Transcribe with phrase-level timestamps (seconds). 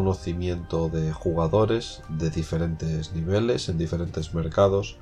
[0.00, 4.96] Conocimiento de jugadores de diferentes niveles en diferentes mercados,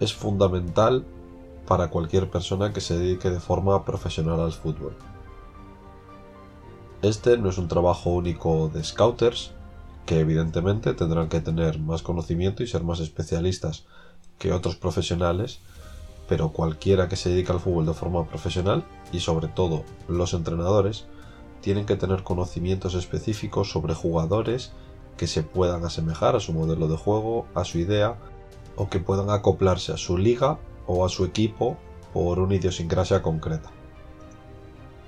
[0.00, 1.04] es fundamental
[1.66, 4.96] para cualquier persona que se dedique de forma profesional al fútbol.
[7.02, 9.50] Este no es un trabajo único de scouters,
[10.06, 13.84] que evidentemente tendrán que tener más conocimiento y ser más especialistas
[14.38, 15.60] que otros profesionales,
[16.26, 21.04] pero cualquiera que se dedique al fútbol de forma profesional, y sobre todo los entrenadores,
[21.62, 24.72] tienen que tener conocimientos específicos sobre jugadores
[25.16, 28.18] que se puedan asemejar a su modelo de juego, a su idea,
[28.76, 31.76] o que puedan acoplarse a su liga o a su equipo
[32.12, 33.70] por una idiosincrasia concreta.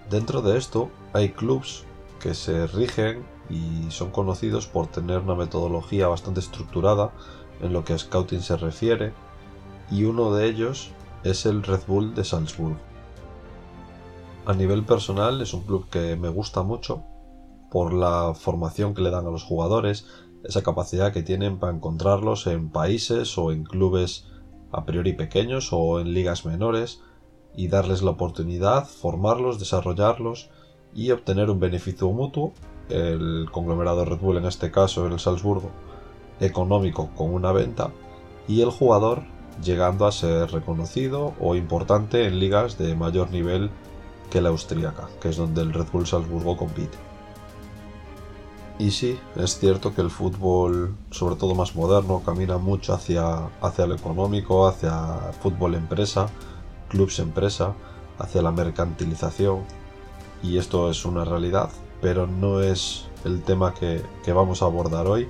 [0.08, 1.84] Dentro de esto hay clubs
[2.20, 7.12] que se rigen y son conocidos por tener una metodología bastante estructurada
[7.60, 9.12] en lo que a scouting se refiere,
[9.90, 10.90] y uno de ellos
[11.24, 12.93] es el Red Bull de Salzburgo.
[14.46, 17.02] A nivel personal es un club que me gusta mucho
[17.70, 20.06] por la formación que le dan a los jugadores,
[20.44, 24.26] esa capacidad que tienen para encontrarlos en países o en clubes
[24.70, 27.00] a priori pequeños o en ligas menores
[27.56, 30.50] y darles la oportunidad, formarlos, desarrollarlos
[30.94, 32.52] y obtener un beneficio mutuo,
[32.90, 35.70] el conglomerado Red Bull en este caso, el Salzburgo,
[36.38, 37.92] económico con una venta
[38.46, 39.22] y el jugador
[39.62, 43.70] llegando a ser reconocido o importante en ligas de mayor nivel
[44.34, 46.98] que la austríaca, que es donde el Red Bull Salzburgo compite.
[48.80, 53.86] Y sí, es cierto que el fútbol, sobre todo más moderno, camina mucho hacia, hacia
[53.86, 56.26] lo económico, hacia fútbol empresa,
[56.88, 57.74] clubs empresa,
[58.18, 59.60] hacia la mercantilización.
[60.42, 65.06] Y esto es una realidad, pero no es el tema que, que vamos a abordar
[65.06, 65.28] hoy.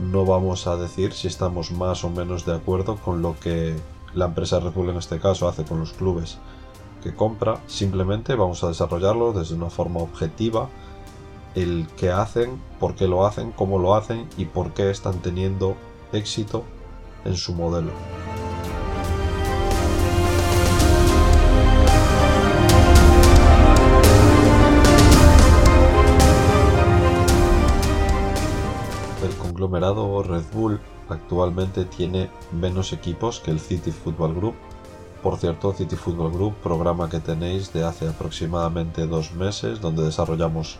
[0.00, 3.74] No vamos a decir si estamos más o menos de acuerdo con lo que
[4.14, 6.38] la empresa Red Bull en este caso hace con los clubes
[7.14, 10.68] compra, simplemente vamos a desarrollarlo desde una forma objetiva,
[11.54, 15.76] el qué hacen, por qué lo hacen, cómo lo hacen y por qué están teniendo
[16.12, 16.64] éxito
[17.24, 17.90] en su modelo.
[29.22, 34.54] El conglomerado Red Bull actualmente tiene menos equipos que el City Football Group,
[35.26, 40.78] por cierto, City Football Group, programa que tenéis de hace aproximadamente dos meses, donde desarrollamos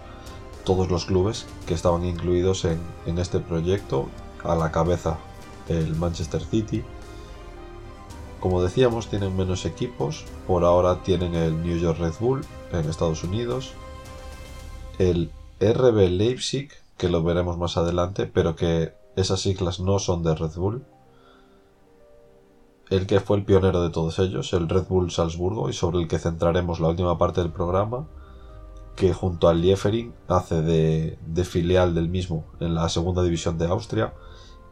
[0.65, 4.07] todos los clubes que estaban incluidos en, este proyecto,
[4.45, 5.19] a la cabeza
[5.69, 6.85] el Manchester City.
[8.39, 13.25] Como decíamos, tienen menos equipos, por ahora tienen el New York Red Bull en Estados
[13.25, 13.73] Unidos,
[15.01, 20.37] el RB Leipzig, que lo veremos más adelante, pero que esas siglas no son de
[20.37, 20.85] Red Bull,
[22.89, 26.09] el que fue el pionero de todos ellos, el Red Bull Salzburgo, y sobre el
[26.09, 28.07] que centraremos la última parte del programa,
[28.95, 34.15] que junto al Liefering hace de, filial del mismo en la segunda división de Austria,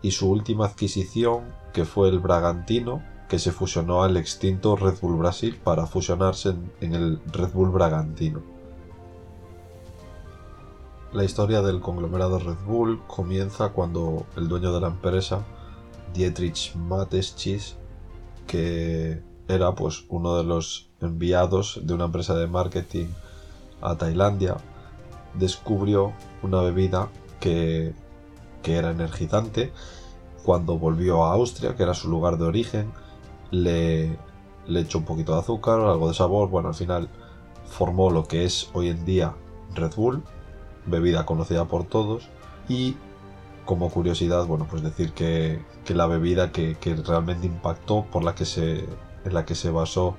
[0.00, 5.16] y su última adquisición, que fue el Bragantino, que se fusionó al extinto Red Bull
[5.16, 8.42] Brasil para fusionarse en, en el Red Bull Bragantino.
[11.12, 15.44] La historia del conglomerado Red Bull comienza cuando el dueño de la empresa,
[16.12, 17.76] Dietrich Mateschitz,
[18.46, 23.06] que era pues uno de los enviados de una empresa de marketing
[23.80, 24.56] a Tailandia,
[25.34, 26.12] descubrió
[26.42, 27.08] una bebida
[27.40, 27.92] que,
[28.62, 29.72] que, era energizante.
[30.44, 32.92] Cuando volvió a Austria, que era su lugar de origen,
[33.50, 34.16] le,
[34.66, 36.48] le echó un poquito de azúcar, algo de sabor.
[36.48, 37.08] Bueno, al final
[37.66, 39.34] formó lo que es hoy en día
[39.74, 40.22] Red Bull,
[40.86, 42.28] bebida conocida por todos.
[42.68, 42.96] Y
[43.64, 48.34] como curiosidad, bueno, pues decir que, que la bebida que, que, realmente impactó, por la
[48.34, 48.80] que se,
[49.24, 50.16] en la que se basó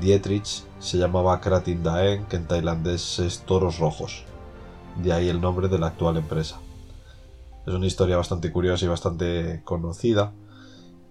[0.00, 4.24] Dietrich, se llamaba Kratin Daeng, que en tailandés es toros rojos.
[5.02, 6.60] De ahí el nombre de la actual empresa.
[7.66, 10.32] Es una historia bastante curiosa y bastante conocida.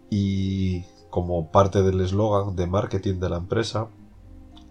[0.09, 3.87] Y como parte del eslogan de marketing de la empresa,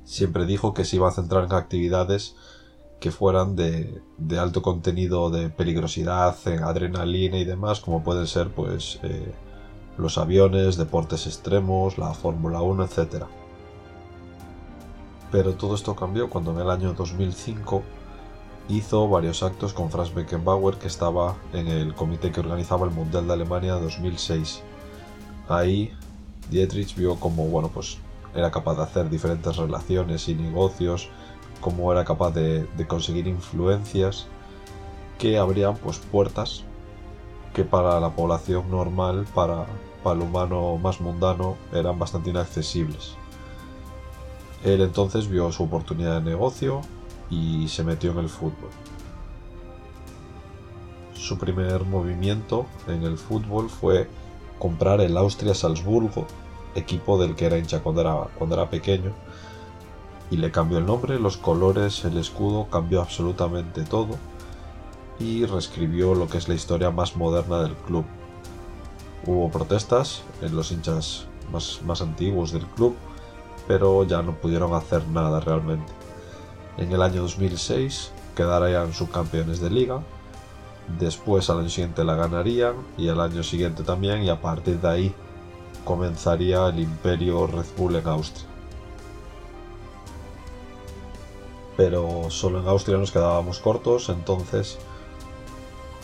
[0.05, 2.37] siempre dijo que se iba a centrar en actividades
[3.01, 4.03] que fueran de,
[4.39, 9.33] alto contenido de peligrosidad, en adrenalina y demás, como pueden ser pues eh,
[9.97, 13.25] los aviones, deportes extremos, la Fórmula 1, etc.
[15.33, 17.83] Pero todo esto cambió cuando en el año 2005
[18.69, 23.27] hizo varios actos con Franz Beckenbauer que estaba en el comité que organizaba el Mundial
[23.27, 24.63] de Alemania 2006.
[25.49, 25.93] Ahí
[26.51, 27.99] Dietrich vio como bueno pues
[28.35, 31.09] era capaz de hacer diferentes relaciones y negocios
[31.61, 34.27] cómo era capaz de, conseguir influencias
[35.19, 36.65] que abrían pues puertas
[37.55, 39.67] que para la población normal, para,
[40.03, 43.15] para el humano más mundano, eran bastante inaccesibles.
[44.65, 46.83] Él entonces vio su oportunidad de negocio
[47.31, 48.71] y se metió en el fútbol.
[51.15, 54.09] Su primer movimiento en el fútbol fue
[54.59, 56.27] comprar el Austria Salzburgo,
[56.75, 59.13] equipo del que era hincha cuando era, cuando era pequeño,
[60.31, 64.17] y le cambió el nombre, los colores, el escudo, cambió absolutamente todo
[65.19, 68.05] y reescribió lo que es la historia más moderna del club.
[69.27, 72.97] Hubo protestas en los hinchas más, más antiguos del club,
[73.69, 75.93] pero ya no pudieron hacer nada realmente.
[76.79, 80.01] En el año 2006 quedarían subcampeones de liga,
[80.99, 84.89] después al año siguiente la ganarían y al año siguiente también y a partir de
[84.89, 85.15] ahí
[85.85, 88.50] comenzaría el imperio Red Bull en Austria.
[91.81, 94.77] Pero solo en Austria nos quedábamos cortos, entonces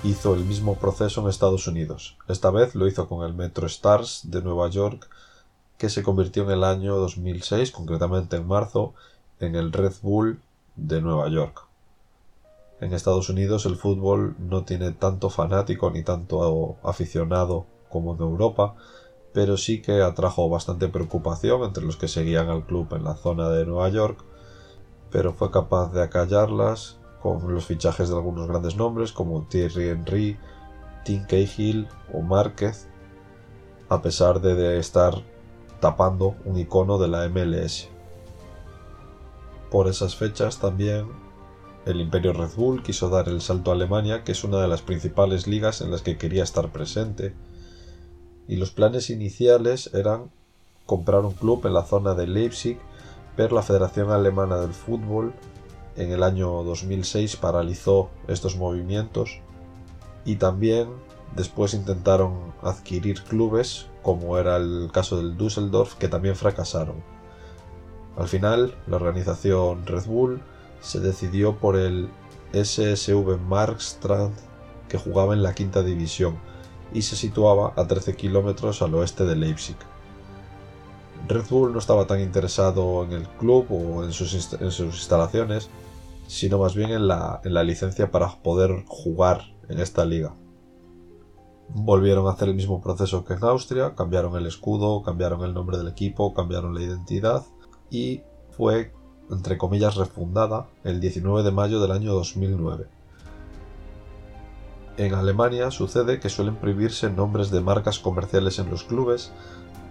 [0.05, 2.17] hizo el mismo proceso en Estados Unidos.
[2.29, 5.07] Esta vez lo hizo con el Metro Stars de Nueva York,
[5.77, 8.95] que se convirtió en el año 2006, concretamente en marzo,
[9.39, 10.41] en el Red Bull
[10.77, 11.67] de Nueva York.
[12.81, 18.77] En Estados Unidos el fútbol no tiene tanto fanático ni tanto aficionado como en Europa,
[19.35, 23.51] pero sí que atrajo bastante preocupación entre los que seguían al club en la zona
[23.51, 24.25] de Nueva York,
[25.11, 30.39] pero fue capaz de acallarlas con los fichajes de algunos grandes nombres como Thierry Henry,
[31.05, 32.89] Tim Cahill o Márquez,
[33.89, 35.15] a pesar de, estar
[35.81, 37.89] tapando un icono de la MLS.
[39.71, 41.07] Por esas fechas también
[41.85, 44.83] el Imperio Red Bull quiso dar el salto a Alemania, que es una de las
[44.83, 47.35] principales ligas en las que quería estar presente,
[48.49, 50.31] y los planes iniciales eran
[50.85, 52.79] comprar un club en la zona de Leipzig
[53.37, 55.35] pero la Federación Alemana del Fútbol
[55.97, 59.41] en el año 2006 paralizó estos movimientos
[60.25, 60.89] y también
[61.35, 66.97] después intentaron adquirir clubes como era el caso del Düsseldorf que también fracasaron.
[68.17, 70.43] Al final la organización Red Bull
[70.81, 72.09] se decidió por el
[72.53, 74.35] SSV Markstrand
[74.89, 76.39] que jugaba en la quinta división
[76.93, 79.77] y se situaba a 13 kilómetros al oeste de Leipzig.
[81.29, 85.71] Red Bull no estaba tan interesado en el club o en sus, instalaciones,
[86.29, 90.35] sino más bien en la, en la licencia para poder jugar en esta liga.
[91.69, 95.79] Volvieron a hacer el mismo proceso que en Austria, cambiaron el escudo, cambiaron el nombre
[95.79, 97.45] del equipo, cambiaron la identidad
[97.91, 98.93] y fue,
[99.29, 102.87] entre comillas, refundada el 19 de mayo del año 2009.
[104.97, 109.33] En Alemania sucede que suelen prohibirse nombres de marcas comerciales en los clubes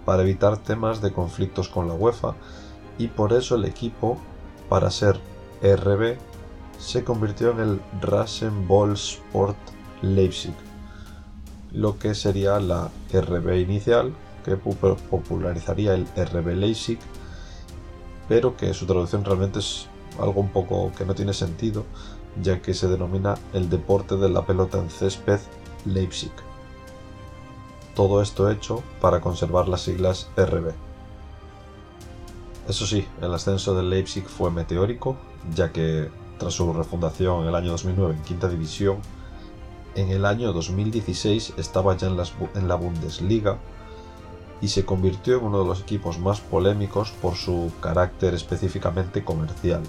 [0.06, 2.34] para evitar temas de conflictos con la UEFA
[2.96, 4.16] y por eso el equipo,
[4.70, 5.20] para ser
[5.60, 6.16] RB,
[6.78, 9.56] se convirtió en el Rasenballsport
[10.00, 10.54] Leipzig,
[11.72, 16.98] lo que sería la RB inicial, que popularizaría el RB Leipzig,
[18.28, 19.88] pero que su traducción realmente es
[20.20, 21.84] algo un poco que no tiene sentido,
[22.42, 25.40] ya que se denomina el deporte de la pelota en césped
[25.84, 26.45] Leipzig.
[27.96, 30.72] Todo esto hecho para conservar las siglas RB.
[32.68, 35.16] Eso sí, el ascenso del Leipzig fue meteórico,
[35.54, 38.98] ya que tras su refundación en el año 2009 en quinta división,
[39.94, 42.18] en el año 2016 estaba ya en,
[42.54, 43.58] en la Bundesliga
[44.60, 49.82] y se convirtió en uno de los equipos más polémicos por su carácter específicamente comercial.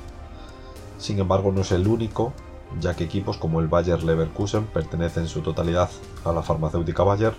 [0.97, 2.31] Sin embargo, no es el único,
[2.79, 5.89] ya que equipos como el Bayer Leverkusen pertenecen en su totalidad
[6.23, 7.33] a la farmacéutica Bayer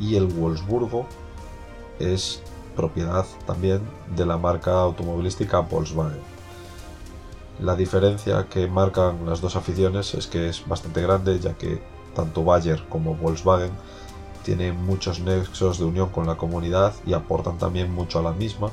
[0.00, 1.06] y el Wolfsburgo
[1.98, 2.42] es
[2.74, 3.80] propiedad también
[4.16, 6.20] de la marca automovilística Volkswagen.
[7.60, 11.80] La diferencia que marcan las dos aficiones es que es bastante grande ya que
[12.14, 13.70] tanto Bayer como Volkswagen
[14.44, 18.70] tienen muchos nexos de unión con la comunidad y aportan también mucho a la misma.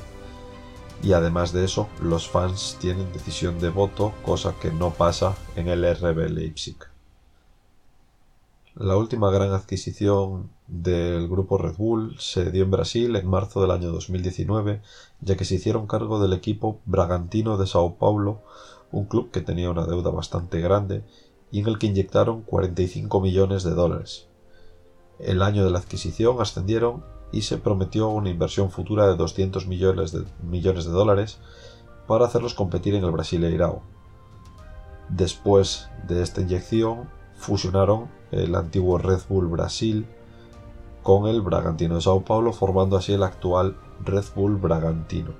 [1.04, 5.68] Y además de eso, los fans tienen decisión de voto, cosa que no pasa en
[5.68, 6.76] el RB Leipzig.
[8.76, 13.72] La última gran adquisición del grupo Red Bull se dio en Brasil en marzo del
[13.72, 14.82] año 2019,
[15.20, 18.42] ya que se hicieron cargo del equipo Bragantino de Sao Paulo,
[18.90, 21.04] un club que tenía una deuda bastante grande
[21.52, 24.28] y en el que inyectaron 45 millones de dólares.
[25.20, 30.14] El año de la adquisición ascendieron y se prometió una inversión futura de 200 millones
[30.14, 31.40] de, millones de dólares
[32.08, 33.82] para hacerlos competir en el Brasileirao.
[35.10, 40.08] Después de esta inyección, fusionaron el antiguo Red Bull Brasil
[41.04, 45.32] con el Bragantino de Sao Paulo, formando así el actual Red Bull Bragantino.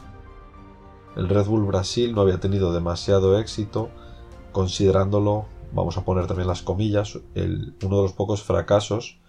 [1.16, 3.90] El Red Bull Brasil no había tenido demasiado éxito,
[4.52, 9.20] considerándolo, vamos a poner también las comillas, uno de los pocos fracasos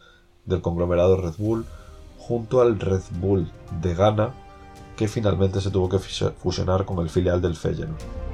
[0.45, 1.67] del conglomerado Red Bull,
[2.19, 4.35] junto al Red Bull de Ghana,
[4.97, 8.32] que finalmente se tuvo que fusionar con el filial del Feyenoord.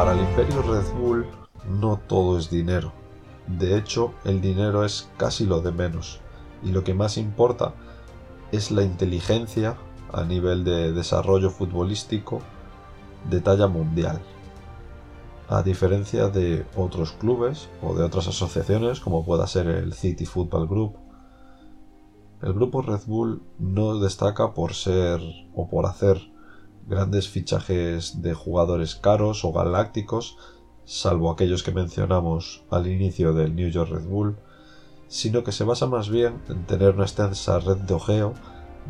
[0.00, 1.26] Para el imperio Red Bull
[1.68, 2.90] no todo es dinero.
[3.46, 6.20] De hecho, el dinero es casi lo de menos.
[6.62, 7.74] Y lo que más importa
[8.50, 9.76] es la inteligencia
[10.10, 12.40] a nivel de desarrollo futbolístico
[13.28, 14.22] de talla mundial.
[15.50, 20.66] A diferencia de otros clubes o de otras asociaciones como pueda ser el City Football
[20.66, 20.96] Group,
[22.40, 25.20] el grupo Red Bull no destaca por ser
[25.54, 26.22] o por hacer
[26.86, 30.36] grandes fichajes de jugadores caros o galácticos,
[30.84, 34.36] salvo aquellos que mencionamos al inicio del New York Red Bull,
[35.08, 38.34] sino que se basa más bien en tener una extensa red de ojeo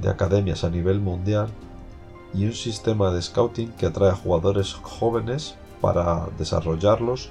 [0.00, 1.48] de academias a nivel mundial
[2.34, 7.30] y un sistema de scouting que atrae a jugadores jóvenes para desarrollarlos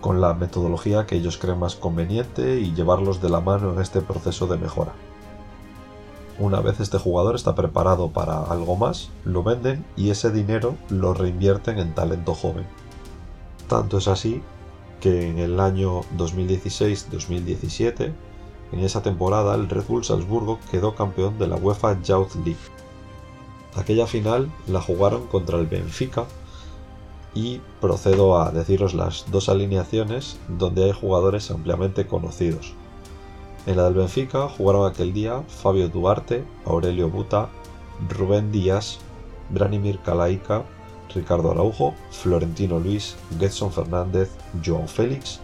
[0.00, 4.00] con la metodología que ellos creen más conveniente y llevarlos de la mano en este
[4.00, 4.92] proceso de mejora.
[6.38, 11.12] Una vez este jugador está preparado para algo más, lo venden y ese dinero lo
[11.12, 12.64] reinvierten en talento joven.
[13.68, 14.40] Tanto es así
[15.00, 18.12] que en el año 2016-2017,
[18.70, 22.56] en esa temporada el Red Bull Salzburgo quedó campeón de la UEFA Youth League.
[23.74, 26.26] Aquella final la jugaron contra el Benfica
[27.34, 32.74] y procedo a deciros las dos alineaciones donde hay jugadores ampliamente conocidos.
[33.68, 37.50] En la del Benfica jugaron aquel día Fabio Duarte, Aurelio Buta,
[38.08, 38.98] Rubén Díaz,
[39.50, 40.64] Branimir Kalaika,
[41.14, 44.30] Ricardo Araujo, Florentino Luis, Getson Fernández,
[44.64, 45.40] Joao Félix,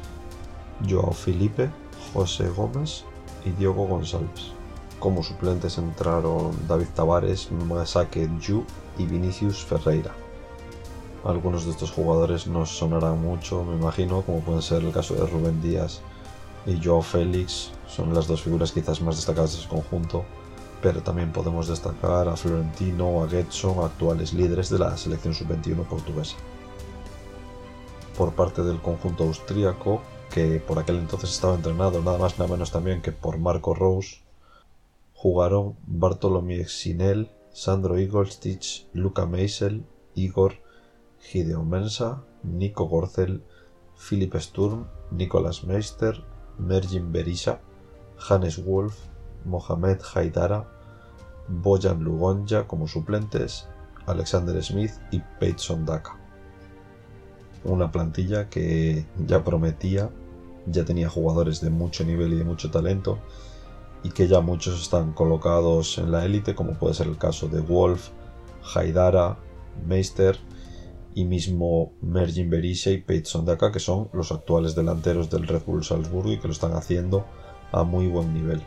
[0.89, 1.69] Joao Felipe,
[2.15, 3.05] José Gómez
[3.45, 4.53] y Diego González.
[4.99, 8.65] Como suplentes entraron David Tavares, Masake Yu
[8.97, 10.15] y Vinicius Ferreira.
[11.27, 15.27] Algunos de estos jugadores nos sonarán mucho, me imagino, como pueden ser el caso de
[15.27, 16.01] Rubén Díaz
[16.67, 20.25] y Joao Félix, son las dos figuras quizás más destacadas de ese conjunto,
[20.83, 26.37] pero también podemos destacar a Florentino a Getson, actuales líderes de la selección sub-21 portuguesa.
[28.17, 32.71] Por parte del conjunto austríaco, que por aquel entonces estaba entrenado nada más nada menos
[32.71, 34.23] también que por Marco Rose,
[35.15, 40.57] jugaron Bartolomé Sinel, Sandro Igolstich, Luca Meisel, Igor
[41.21, 43.43] Gideon Mensa, Nico Gorzel,
[43.97, 46.23] Philip Sturm, Nicolas Meister,
[46.59, 47.61] Mergin Berisha,
[48.29, 48.97] Hannes Wolf,
[49.45, 50.69] Mohamed Haidara,
[51.49, 53.67] Bojan Lugonja como suplentes,
[54.07, 56.19] Alexander Smith y Peyton Daka.
[57.65, 60.11] Una plantilla que ya prometía,
[60.67, 63.19] ya tenía jugadores de mucho nivel y de mucho talento,
[64.03, 67.61] y que ya muchos están colocados en la élite, como puede ser el caso de
[67.61, 68.11] Wolf,
[68.75, 69.39] Haidara,
[69.87, 70.39] Meister
[71.15, 75.85] y mismo Mergin Berisha y Peyton Daka, que son los actuales delanteros del Red Bull
[75.85, 77.25] Salzburgo y que lo están haciendo
[77.73, 78.63] a muy buen nivel.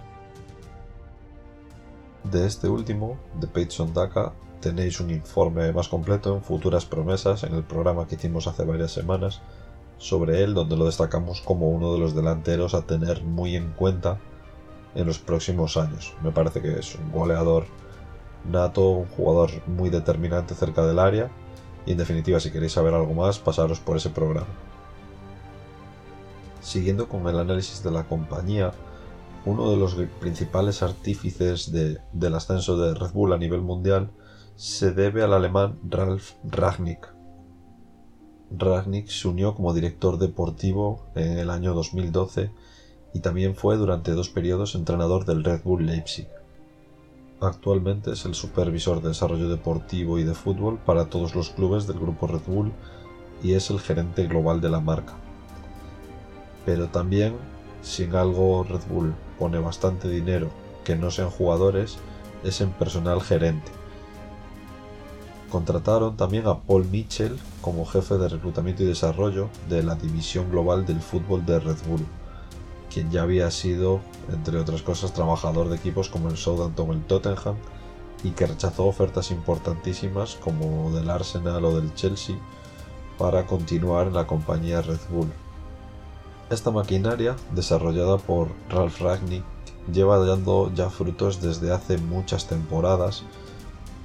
[2.24, 7.54] De este último, de Peyton Daka, tenéis un informe más completo en Futuras Promesas en
[7.54, 9.42] el programa que hicimos hace varias semanas
[9.98, 14.20] sobre él, donde lo destacamos como uno de los delanteros a tener muy en cuenta
[14.96, 16.13] en los próximos años.
[16.24, 17.66] Me parece que es un goleador
[18.50, 21.30] nato, un jugador muy determinante cerca del área
[21.88, 24.48] y en definitiva si queréis saber algo más pasaros por ese programa.
[26.62, 28.74] Siguiendo con el análisis de la compañía,
[29.46, 34.12] uno de los principales artífices del ascenso de Red Bull a nivel mundial
[34.58, 37.13] se debe al alemán Ralf Ragnick.
[38.51, 42.51] Ragnick se unió como director deportivo en el año 2012
[43.13, 46.27] y también fue durante dos periodos entrenador del Red Bull Leipzig.
[47.39, 52.00] Actualmente es el supervisor de desarrollo deportivo y de fútbol para todos los clubes del
[52.00, 52.72] grupo Red Bull
[53.44, 55.13] y es el gerente global de la marca.
[56.65, 57.36] Pero también,
[57.84, 60.50] si en algo Red Bull pone bastante dinero
[60.84, 62.00] que no sean jugadores,
[62.44, 63.72] es en personal gerente.
[65.51, 70.88] Contrataron también a Paul Mitchell como jefe de reclutamiento y desarrollo de la división global
[70.88, 72.06] del fútbol de Red Bull,
[72.98, 74.00] quien ya había sido,
[74.34, 77.56] entre otras cosas, trabajador de equipos como el Southampton o el Tottenham,
[78.24, 82.36] y que rechazó ofertas importantísimas como del Arsenal o del Chelsea
[83.20, 85.32] para continuar en la compañía Red Bull.
[86.50, 89.44] Esta maquinaria, desarrollada por Ralph Ragnick,
[89.94, 93.22] lleva dando ya frutos desde hace muchas temporadas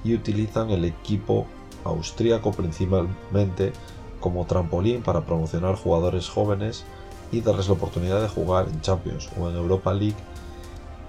[0.03, 1.47] y utilizan el equipo
[1.83, 3.73] austríaco principalmente
[4.19, 6.85] como trampolín para promocionar jugadores jóvenes
[7.33, 10.15] y darles la oportunidad de jugar en Champions o en Europa League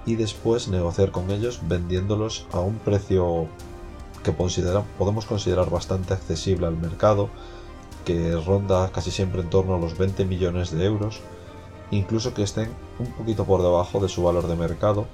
[0.06, 3.46] y después negociar con ellos vendiéndolos a un precio
[4.22, 7.28] que podemos considerar bastante accesible al mercado,
[8.06, 11.20] que ronda casi siempre en torno a los 20 millones de euros,
[11.90, 15.06] incluso que estén un poquito por debajo de su valor de mercado,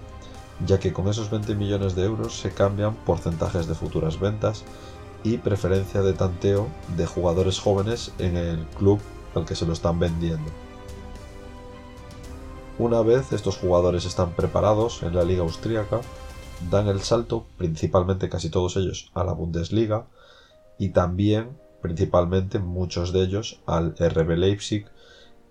[0.65, 4.65] ya que con esos 20 millones de euros se cambian porcentajes de futuras ventas
[5.25, 9.01] y preferencia de tanteo de jugadores jóvenes en el club
[9.35, 10.51] al que se lo están vendiendo.
[12.81, 16.01] Una vez estos jugadores están preparados en la liga austríaca,
[16.71, 20.07] dan el salto, principalmente casi todos ellos, a la Bundesliga
[20.79, 24.87] y también, principalmente muchos de ellos, al RB Leipzig,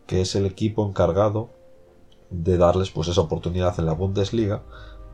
[0.08, 1.52] que es el equipo encargado
[2.32, 4.64] de darles pues esa oportunidad en la Bundesliga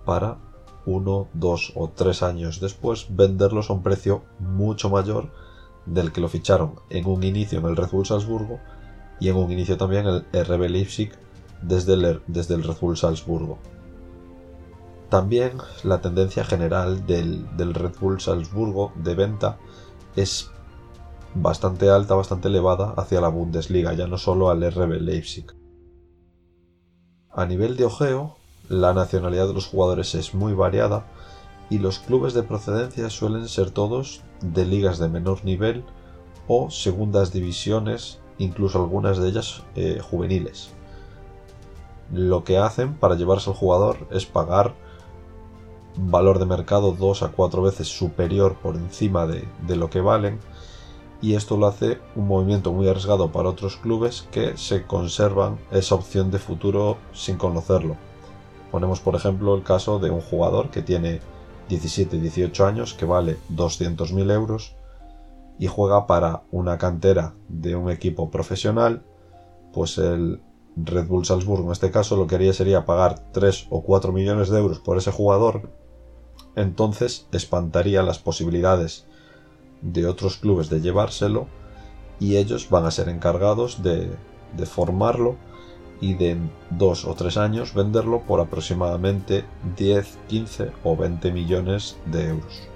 [0.06, 0.38] para
[0.86, 5.34] uno, dos o tres años después venderlos a un precio mucho mayor
[5.86, 8.62] del que lo ficharon en un inicio en el Red Bull Salzburgo
[9.20, 11.25] y en un inicio también en el RB Leipzig
[11.68, 13.58] desde el, Red Bull Salzburgo.
[15.10, 19.58] También la tendencia general del, del Red Bull Salzburgo de venta
[20.16, 20.50] es
[21.34, 25.46] bastante alta, bastante elevada hacia la Bundesliga, ya no solo al RB Leipzig.
[27.32, 28.38] A nivel de ojeo,
[28.70, 31.06] la nacionalidad de los jugadores es muy variada
[31.70, 35.84] y los clubes de procedencia suelen ser todos de ligas de menor nivel
[36.48, 40.76] o segundas divisiones, incluso algunas de ellas eh, juveniles
[42.12, 44.74] lo que hacen para llevarse al jugador es pagar
[45.98, 50.40] valor de mercado dos a cuatro veces superior por encima de, lo que valen
[51.22, 55.96] y esto lo hace un movimiento muy arriesgado para otros clubes que se conservan esa
[55.96, 57.96] opción de futuro sin conocerlo.
[58.72, 61.22] Ponemos por ejemplo el caso de un jugador que tiene
[61.70, 64.76] 17-18 años que vale 200.000 euros
[65.58, 69.04] y juega para una cantera de un equipo profesional,
[69.72, 70.42] pues el,
[70.76, 74.50] Red Bull Salzburgo en este caso lo que haría sería pagar 3 o 4 millones
[74.50, 75.70] de euros por ese jugador,
[76.56, 79.06] entonces espantaría las posibilidades
[79.82, 81.48] de otros clubes de llevárselo
[82.20, 84.10] y ellos van a ser encargados de,
[84.66, 85.36] formarlo
[86.02, 89.46] y de en 2 o 3 años venderlo por aproximadamente
[89.78, 92.75] 10, 15 o 20 millones de euros.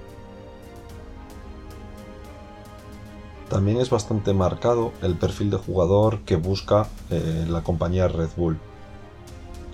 [3.50, 8.56] También es bastante marcado el perfil de jugador que busca eh, la compañía Red Bull.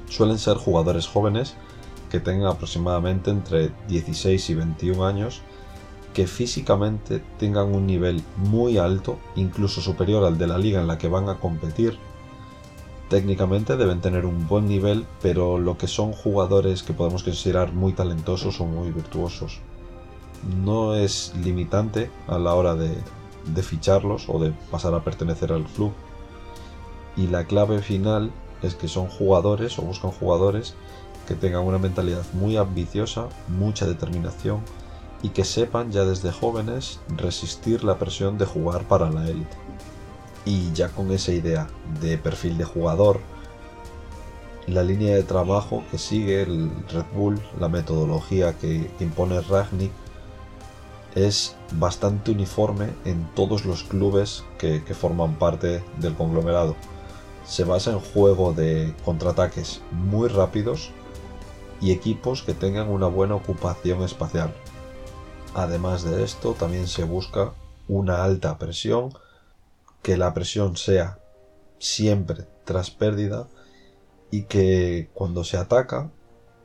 [0.09, 1.55] Suelen ser jugadores jóvenes
[2.11, 5.43] que tengan aproximadamente entre 16 y 21 años,
[6.15, 10.97] que físicamente tengan un nivel muy alto, incluso superior al de la liga en la
[10.97, 11.99] que van a competir.
[13.11, 17.93] Técnicamente deben tener un buen nivel, pero lo que son jugadores que podemos considerar muy
[17.93, 19.61] talentosos o muy virtuosos.
[20.65, 22.97] No es limitante a la hora de,
[23.47, 25.93] de ficharlos o de pasar a pertenecer al club.
[27.17, 28.31] Y la clave final
[28.63, 30.75] es que son jugadores o buscan jugadores
[31.27, 34.61] que tengan una mentalidad muy ambiciosa, mucha determinación
[35.23, 39.57] y que sepan ya desde jóvenes resistir la presión de jugar para la élite.
[40.45, 41.67] Y ya con esa idea
[42.01, 43.21] de perfil de jugador,
[44.67, 49.93] la línea de trabajo que sigue el Red Bull, la metodología que impone Ragnick,
[51.17, 56.77] es bastante uniforme en todos los clubes que, forman parte del conglomerado.
[57.47, 60.91] Se basa en juego de contraataques muy rápidos
[61.81, 64.53] y equipos que tengan una buena ocupación espacial.
[65.55, 67.55] Además de esto, también se busca
[67.89, 69.15] una alta presión,
[70.03, 71.19] que la presión sea
[71.79, 73.49] siempre tras pérdida
[74.31, 76.11] y que cuando se ataca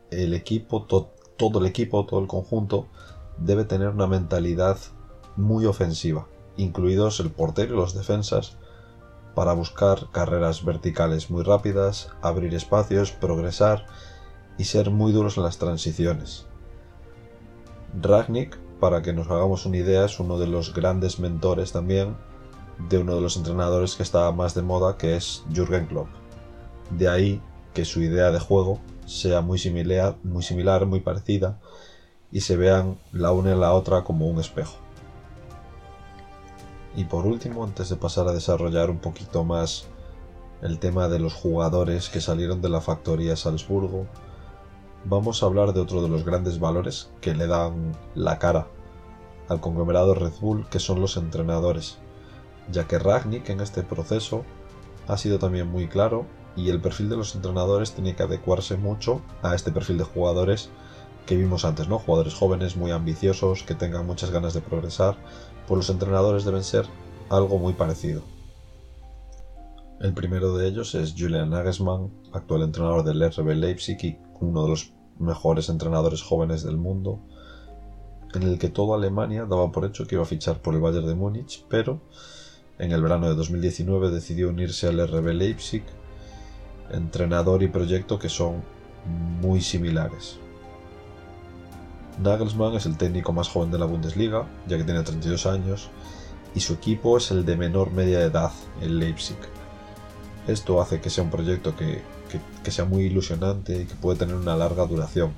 [0.09, 2.87] el equipo, todo el equipo, todo el conjunto
[3.43, 4.77] debe tener una mentalidad
[5.35, 6.27] muy ofensiva,
[6.57, 8.57] incluidos el portero y los defensas,
[9.35, 13.85] para buscar carreras verticales muy rápidas, abrir espacios, progresar
[14.57, 16.45] y ser muy duros en las transiciones.
[17.99, 22.15] Ragnick, para que nos hagamos una idea, es uno de los grandes mentores también
[22.89, 26.07] de uno de los entrenadores que está más de moda, que es Jürgen Klopp.
[26.89, 27.41] De ahí
[27.73, 31.59] que su idea de juego sea muy similar, muy, similar, muy parecida
[32.31, 34.75] y se vean la una y la otra como un espejo.
[36.95, 39.85] Y por último, antes de pasar a desarrollar un poquito más
[40.61, 44.05] el tema de los jugadores que salieron de la factoría Salzburgo,
[45.05, 48.67] vamos a hablar de otro de los grandes valores que le dan la cara
[49.49, 51.97] al conglomerado Red Bull, que son los entrenadores,
[52.71, 54.43] ya que Ragnick en este proceso
[55.07, 59.21] ha sido también muy claro y el perfil de los entrenadores tiene que adecuarse mucho
[59.41, 60.69] a este perfil de jugadores
[61.31, 61.97] que vimos antes, ¿no?
[61.97, 65.15] Jugadores jóvenes, muy ambiciosos, que tengan muchas ganas de progresar,
[65.65, 66.85] pues los entrenadores deben ser
[67.29, 68.21] algo muy parecido.
[70.01, 74.71] El primero de ellos es Julian Nagelsmann, actual entrenador del RB Leipzig y uno de
[74.71, 77.21] los mejores entrenadores jóvenes del mundo,
[78.33, 81.07] en el que toda Alemania daba por hecho que iba a fichar por el Bayern
[81.07, 82.01] de Múnich, pero
[82.77, 85.83] en el verano de 2019 decidió unirse al RB Leipzig,
[86.91, 88.63] entrenador y proyecto que son
[89.41, 90.37] muy similares.
[92.19, 95.89] Nagelsmann es el técnico más joven de la Bundesliga, ya que tiene 32 años,
[96.53, 99.37] y su equipo es el de menor media edad, el Leipzig.
[100.47, 102.01] Esto hace que sea un proyecto que,
[102.69, 105.31] sea muy ilusionante y que puede tener una larga duración.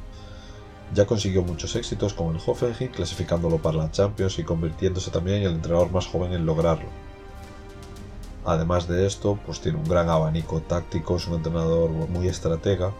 [0.93, 5.43] Ya consiguió muchos éxitos con el Hoffenheim, clasificándolo para la Champions y convirtiéndose también en
[5.43, 6.87] el entrenador más joven en lograrlo.
[8.45, 12.91] Además de esto, pues tiene un gran abanico táctico, es un entrenador muy estratega,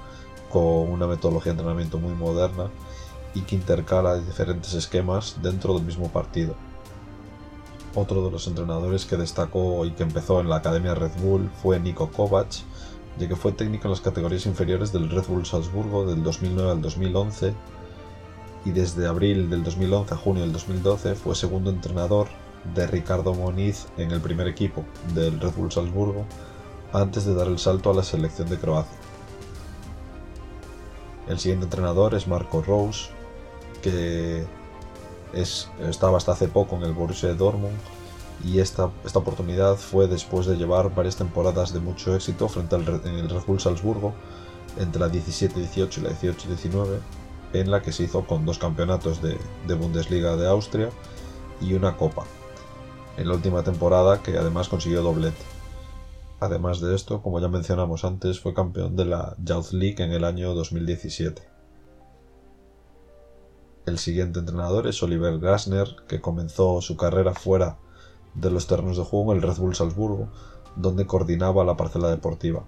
[0.50, 2.70] con una metodología de entrenamiento muy moderna
[3.34, 6.56] y que intercala diferentes esquemas dentro del mismo partido.
[7.96, 11.80] Otro de los entrenadores que destacó y que empezó en la Academia Red Bull fue
[11.80, 12.48] Nico Kovac,
[13.20, 16.82] ya que fue técnico en las categorías inferiores del Red Bull Salzburgo del 2009 al
[16.82, 17.54] 2011
[18.66, 22.28] y desde abril del 2011 a junio del 2012 fue segundo entrenador
[22.74, 26.26] de Ricardo Moniz en el primer equipo del Red Bull Salzburgo
[26.94, 28.98] antes de dar el salto a la selección de Croacia.
[31.28, 33.10] El siguiente entrenador es Marco Rose,
[33.84, 34.46] que
[35.34, 37.78] estaba hasta hace poco en el Borussia Dortmund
[38.44, 43.30] y esta, oportunidad fue después de llevar varias temporadas de mucho éxito frente al el
[43.30, 44.14] Red Bull Salzburgo
[44.78, 47.00] entre la 17-18 y la 18-19
[47.54, 50.90] en la que se hizo con dos campeonatos de, de Bundesliga de Austria
[51.62, 52.26] y una copa
[53.18, 55.44] en la última temporada que además consiguió doblete.
[56.40, 60.26] Además de esto, como ya mencionamos antes, fue campeón de la Youth League en el
[60.26, 61.53] año 2017.
[63.86, 67.80] El siguiente entrenador es Oliver Grasner, que comenzó su carrera fuera
[68.34, 70.30] de los terrenos de juego en el Red Bull Salzburgo,
[70.78, 72.64] donde coordinaba la parcela deportiva.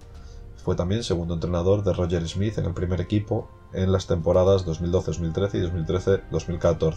[0.62, 5.54] Fue también segundo entrenador de Roger Smith en el primer equipo en las temporadas 2012-2013
[5.54, 6.96] y 2013-2014.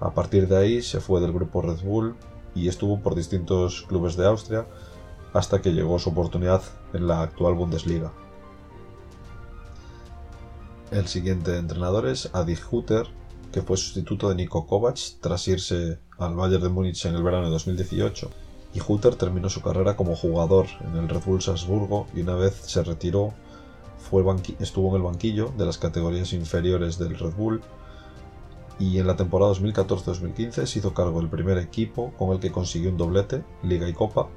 [0.00, 2.16] A partir de ahí se fue del grupo Red Bull
[2.54, 4.66] y estuvo por distintos clubes de Austria
[5.34, 6.62] hasta que llegó su oportunidad
[6.94, 8.12] en la actual Bundesliga.
[10.96, 13.06] El siguiente entrenador es Adi Hutter,
[13.52, 17.44] que fue sustituto de Niko Kovac tras irse al Bayern de Múnich en el verano
[17.44, 18.30] de 2018.
[18.72, 22.54] Y Hutter terminó su carrera como jugador en el Red Bull Salzburgo y una vez
[22.54, 23.34] se retiró
[23.98, 24.24] fue
[24.58, 27.60] estuvo en el banquillo de las categorías inferiores del Red Bull
[28.78, 32.88] y en la temporada 2014-2015 se hizo cargo del primer equipo con el que consiguió
[32.88, 34.28] un doblete, Liga y Copa,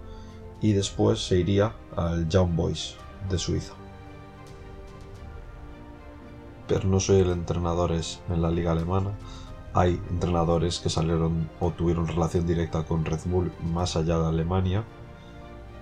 [0.60, 2.96] y después se iría al Young Boys
[3.30, 3.79] de Suiza
[6.70, 9.12] pero no soy el entrenador en la liga alemana.
[9.74, 14.86] Hay entrenadores que salieron o tuvieron relación directa con Red Bull más allá de Alemania.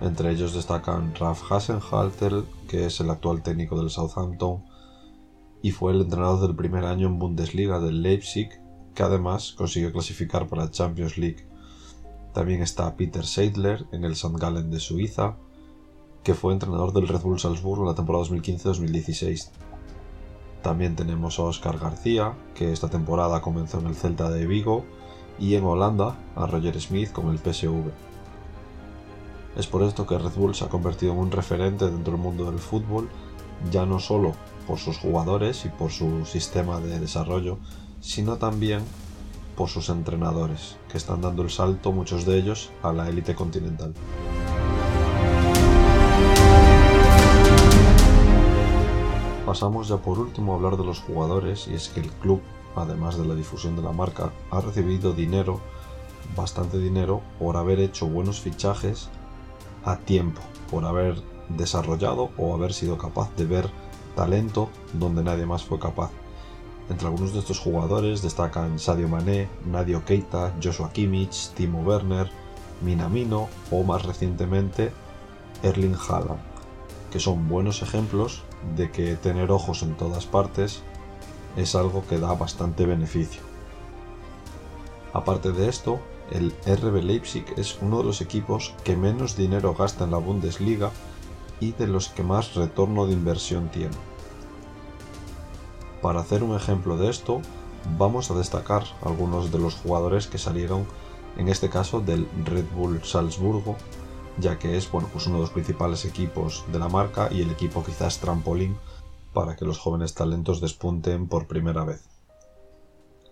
[0.00, 4.64] Entre ellos destacan Ralf Hasenhalter, que es el actual técnico del Southampton
[5.60, 8.48] y fue el entrenador del primer año en Bundesliga del Leipzig,
[8.94, 11.46] que además consiguió clasificar para Champions League.
[12.32, 14.34] También está Peter Seidler en el St.
[14.38, 15.36] Gallen de Suiza,
[16.22, 19.50] que fue entrenador del Red Bull Salzburgo en la temporada 2015-2016.
[20.68, 24.84] También tenemos a Oscar García, que esta temporada comenzó en el Celta de Vigo,
[25.38, 27.90] y en Holanda a Roger Smith con el PSV.
[29.56, 32.50] Es por esto que Red Bull se ha convertido en un referente dentro del mundo
[32.50, 33.08] del fútbol,
[33.70, 34.34] ya no solo
[34.66, 37.56] por sus jugadores y por su sistema de desarrollo,
[38.02, 38.82] sino también
[39.56, 43.94] por sus entrenadores, que están dando el salto, muchos de ellos, a la élite continental.
[49.48, 52.42] Pasamos ya por último a hablar de los jugadores y es que el club,
[52.76, 55.62] además de la difusión de la marca, ha recibido dinero,
[56.36, 59.08] bastante dinero, por haber hecho buenos fichajes
[59.86, 63.70] a tiempo, por haber desarrollado o haber sido capaz de ver
[64.14, 66.10] talento donde nadie más fue capaz.
[66.90, 72.30] Entre algunos de estos jugadores destacan Sadio Mané, Nadio Keita, Joshua Kimmich, Timo Werner,
[72.82, 74.92] Minamino o más recientemente
[75.62, 76.42] Erling Haaland,
[77.10, 78.42] que son buenos ejemplos
[78.76, 80.82] de que tener ojos en todas partes
[81.56, 83.42] es algo que da bastante beneficio.
[85.12, 90.04] Aparte de esto, el RB Leipzig es uno de los equipos que menos dinero gasta
[90.04, 90.90] en la Bundesliga
[91.60, 93.96] y de los que más retorno de inversión tiene.
[96.02, 97.40] Para hacer un ejemplo de esto,
[97.96, 100.86] vamos a destacar algunos de los jugadores que salieron,
[101.36, 103.76] en este caso del Red Bull Salzburgo,
[104.40, 107.50] ya que es bueno, pues uno de los principales equipos de la marca y el
[107.50, 108.76] equipo quizás trampolín
[109.32, 112.08] para que los jóvenes talentos despunten por primera vez.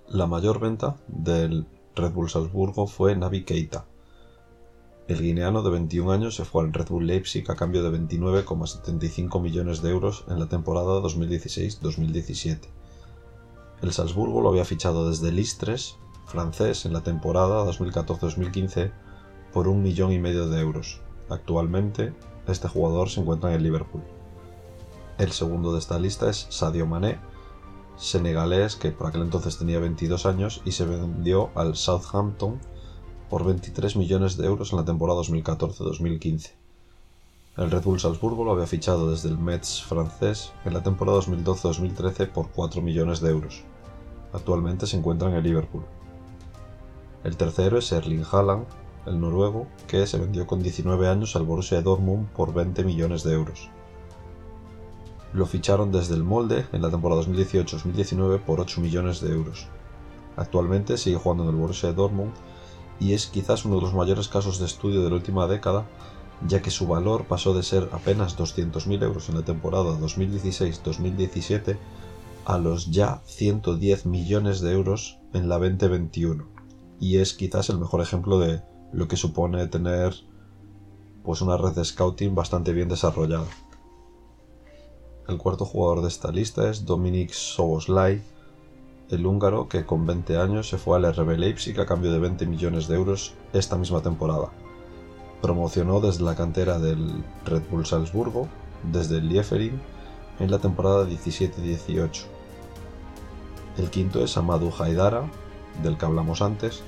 [0.09, 3.87] La mayor venta del Red Bull Salzburgo fue Navi Keita.
[5.09, 9.41] El guineano de 21 años se fue al Red Bull Leipzig a cambio de 29,75
[9.41, 12.61] millones de euros en la temporada 2016-2017.
[13.83, 18.93] El Salzburgo lo había fichado desde el Istres, francés, en la temporada 2014-2015
[19.57, 21.01] por un millón y medio de euros.
[21.31, 22.13] Actualmente,
[22.47, 24.03] este jugador se encuentra en el Liverpool.
[25.17, 27.19] El segundo de esta lista es Sadio Mané,
[27.97, 32.61] senegalés que por aquel entonces tenía 22 años y se vendió al Southampton
[33.31, 36.51] por 23 millones de euros en la temporada 2014-2015.
[37.57, 42.31] El Red Bull Salzburgo lo había fichado desde el Metz francés en la temporada 2012-2013
[42.31, 43.65] por 4 millones de euros.
[44.35, 45.87] Actualmente se encuentra en el Liverpool.
[47.25, 48.67] El tercero es Erling Haaland,
[49.07, 53.35] el noruego, que se vendió con 19 años al Borussia Dortmund por 20 millones de
[53.35, 53.71] euros
[55.37, 59.67] lo ficharon desde el molde en la temporada 2018-2019 por 8 millones de euros.
[60.35, 62.33] Actualmente sigue jugando en el Borussia Dortmund
[62.99, 65.87] y es quizás uno de los mayores casos de estudio de la última década,
[66.47, 71.77] ya que su valor pasó de ser apenas 200.000 euros en la temporada 2016-2017
[72.47, 76.47] a los ya 110 millones de euros en la 2021.
[76.99, 80.15] Y es quizás el mejor ejemplo de lo que supone tener
[81.25, 83.47] pues una red de scouting bastante bien desarrollada.
[85.29, 88.23] El cuarto jugador de esta lista es Dominik Soboslai,
[89.11, 92.47] el húngaro que con 20 años se fue al RB Leipzig a cambio de 20
[92.47, 94.51] millones de euros esta misma temporada.
[95.43, 98.49] Promocionó desde la cantera del Red Bull Salzburgo,
[98.93, 99.81] desde el Liefering,
[100.39, 102.25] en la temporada 17-18.
[103.79, 105.29] El quinto es Amadou Haidara,
[105.83, 106.83] del que hablamos antes,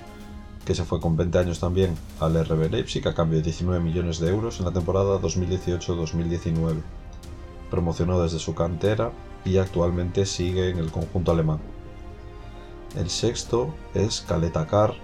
[0.64, 4.18] que se fue con 20 años también al RB Leipzig a cambio de 19 millones
[4.18, 6.82] de euros en la temporada 2018-2019
[7.70, 9.12] promocionó desde su cantera
[9.44, 11.60] y actualmente sigue en el conjunto alemán.
[12.96, 14.94] El sexto es Kaletakar,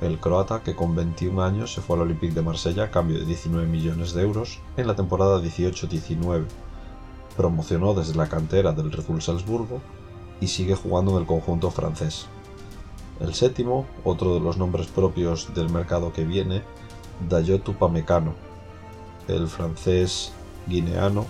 [0.00, 3.26] el croata que con 21 años se fue al Olympique de Marsella a cambio de
[3.26, 6.44] 19 millones de euros en la temporada 18-19.
[7.36, 9.80] Promocionó desde la cantera del Red Bull Salzburgo
[10.40, 12.26] y sigue jugando en el conjunto francés.
[13.20, 16.62] El séptimo, otro de los nombres propios del mercado que viene,
[17.28, 18.34] Dayot Upamecano,
[19.26, 20.32] el francés
[20.68, 21.26] guineano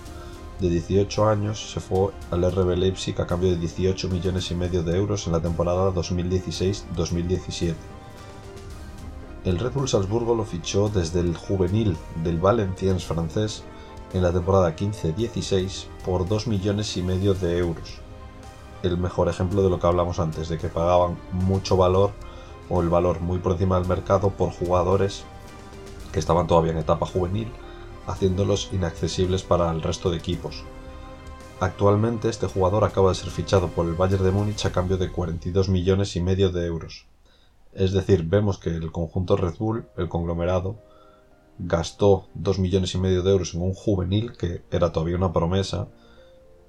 [0.61, 4.83] de 18 años, se fue al RB Leipzig a cambio de 18 millones y medio
[4.83, 7.75] de euros en la temporada 2016-2017.
[9.45, 13.63] El Red Bull Salzburgo lo fichó desde el juvenil del Valenciennes francés
[14.13, 18.08] en la temporada 15-16 por 2 millones y medio de euros.
[18.83, 22.13] El mejor ejemplo de lo que hablamos antes, de que pagaban mucho valor
[22.69, 25.25] o el valor muy por encima del mercado por jugadores
[26.13, 27.49] que estaban todavía en etapa juvenil
[28.07, 30.65] haciéndolos inaccesibles para el resto de equipos.
[31.61, 35.11] Actualmente este jugador acaba de ser fichado por el Bayern de Múnich a cambio de
[35.11, 37.07] 42 millones y medio de euros.
[37.75, 40.77] Es decir, vemos que el conjunto Red Bull, el conglomerado,
[41.59, 45.89] gastó 2 millones y medio de euros en un juvenil que era todavía una promesa,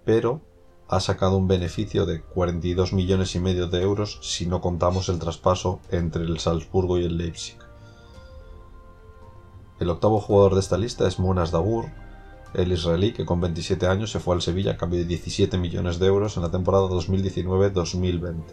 [0.04, 0.42] pero
[0.90, 5.20] ha sacado un beneficio de 42 millones y medio de euros si no contamos el
[5.20, 7.58] traspaso entre el Salzburgo y el Leipzig.
[9.80, 11.86] El octavo jugador de esta lista es Munas Dagur,
[12.56, 16.00] el israelí que con 27 años se fue al Sevilla a cambio de 17 millones
[16.00, 18.44] de euros en la temporada 2019-2020.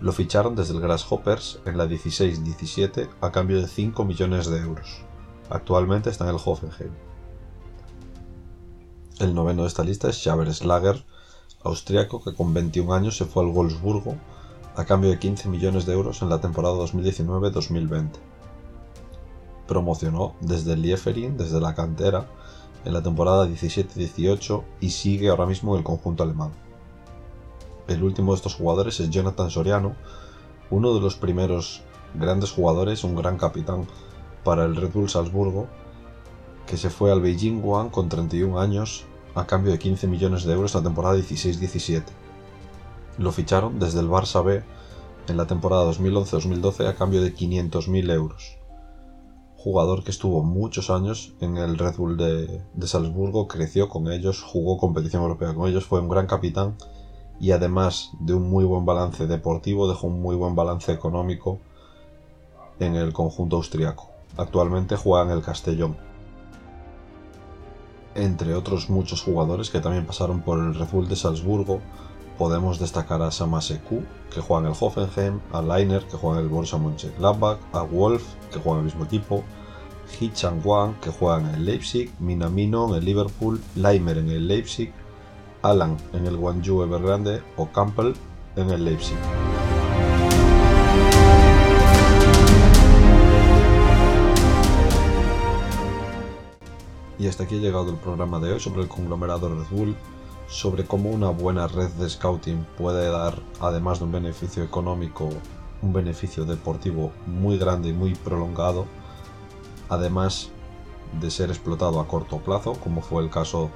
[0.00, 5.04] Lo ficharon desde el Grasshoppers en la 16-17 a cambio de 5 millones de euros.
[5.50, 6.92] Actualmente está en el Hoffenheim.
[9.20, 11.04] El noveno de esta lista es Xaver Slager,
[11.64, 14.14] austriaco que con 21 años se fue al Wolfsburgo
[14.76, 18.10] a cambio de 15 millones de euros en la temporada 2019-2020
[19.66, 22.26] promocionó desde el Liefering, desde la cantera,
[22.84, 26.52] en la temporada 17-18 y sigue ahora mismo en el conjunto alemán.
[27.88, 29.94] El último de estos jugadores es Jonathan Soriano,
[30.70, 31.82] uno de los primeros
[32.14, 33.86] grandes jugadores, un gran capitán
[34.42, 35.66] para el Red Bull Salzburgo,
[36.66, 40.52] que se fue al Beijing One con 31 años a cambio de 15 millones de
[40.52, 42.04] euros la temporada 16-17.
[43.18, 44.62] Lo ficharon desde el Barça B
[45.28, 48.58] en la temporada 2011-2012 a cambio de 500.000 euros
[49.64, 54.76] jugador que estuvo muchos años en el Red Bull de, Salzburgo, creció con ellos, jugó
[54.76, 56.76] competición europea con ellos, fue un gran capitán
[57.40, 61.60] y además de un muy buen balance deportivo, dejó un muy buen balance económico
[62.78, 64.10] en el conjunto austriaco.
[64.36, 65.96] Actualmente juega en el Castellón.
[68.14, 71.80] Entre otros muchos jugadores que también pasaron por el Red Bull de Salzburgo,
[72.38, 76.50] podemos destacar a Samaseku, que juega en el Hoffenheim, a Leiner, que juega en el
[76.50, 78.22] Borussia Mönchengladbach, a Wolf,
[78.52, 79.44] que juega en el mismo equipo,
[80.18, 84.92] Hee Chang-wan, que juega en el Leipzig, Minamino en el Liverpool, Leimer en el Leipzig,
[85.62, 88.14] Alan en el Guangzhou Evergrande o Campbell
[88.56, 89.43] en el Leipzig.
[97.18, 99.96] Y hasta aquí ha llegado el programa de hoy sobre el conglomerado Red Bull,
[100.48, 105.30] sobre cómo una buena red de scouting puede dar, además de un beneficio económico,
[105.80, 108.86] un beneficio deportivo muy grande y muy prolongado,
[109.88, 110.50] además
[111.20, 113.70] de ser explotado a corto plazo, como fue el caso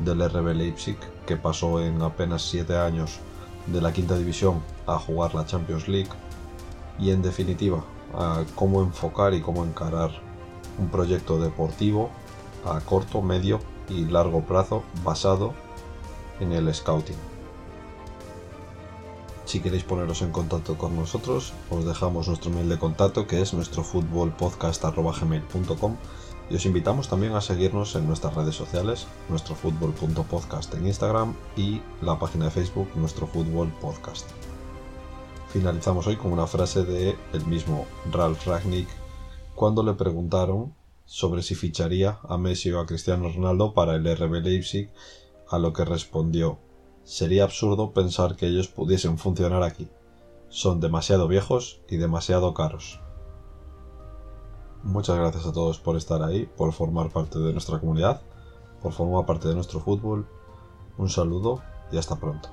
[0.00, 0.96] del RB Leipzig,
[1.26, 3.18] que pasó en apenas 7 años
[3.66, 6.10] de la quinta división a jugar la Champions League,
[6.98, 7.84] y en definitiva,
[8.54, 10.10] cómo enfocar y cómo encarar
[10.78, 12.10] un proyecto deportivo
[12.76, 15.54] a corto, medio y largo plazo basado
[16.40, 17.16] en el scouting.
[19.44, 23.54] Si queréis poneros en contacto con nosotros, os dejamos nuestro mail de contacto que es
[23.54, 25.96] nuestro futbolpodcast.gmail.com
[26.50, 31.80] y os invitamos también a seguirnos en nuestras redes sociales, nuestro fútbol.podcast en Instagram y
[32.02, 34.30] la página de Facebook Nuestro Fútbol Podcast.
[35.48, 38.88] Finalizamos hoy con una frase de el mismo Ralph Ragnick
[39.54, 40.74] cuando le preguntaron
[41.08, 44.90] sobre si ficharía a Messi o a Cristiano Ronaldo para el RB Leipzig,
[45.48, 46.58] a lo que respondió
[47.08, 49.88] Sería absurdo pensar que ellos pudiesen funcionar aquí.
[50.50, 53.00] Son demasiado viejos y demasiado caros.
[54.82, 58.20] Muchas gracias a todos por estar ahí, por formar parte de nuestra comunidad,
[58.82, 60.28] por formar parte de nuestro fútbol.
[60.98, 62.50] Un saludo y hasta pronto.